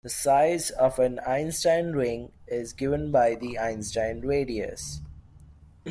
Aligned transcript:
The 0.03 0.09
size 0.09 0.71
of 0.71 0.97
an 0.97 1.19
Einstein 1.27 1.91
ring 1.91 2.31
is 2.47 2.73
given 2.73 3.11
by 3.11 3.35
the 3.35 3.59
Einstein 3.59 4.21
radius. 4.21 4.99